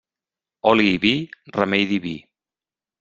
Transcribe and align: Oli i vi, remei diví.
Oli 0.69 0.85
i 0.93 0.95
vi, 1.03 1.13
remei 1.59 1.85
diví. 1.93 2.15